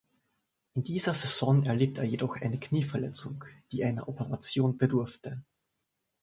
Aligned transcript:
In 0.73 0.83
dieser 0.83 1.13
Saison 1.13 1.63
erlitt 1.63 1.99
er 1.99 2.05
jedoch 2.05 2.35
eine 2.37 2.59
Knieverletzung, 2.59 3.43
die 3.71 3.83
einer 3.85 4.07
Operation 4.09 4.75
bedurfte. 4.79 5.43